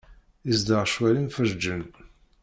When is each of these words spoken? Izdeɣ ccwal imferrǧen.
Izdeɣ 0.51 0.83
ccwal 0.87 1.15
imferrǧen. 1.17 1.83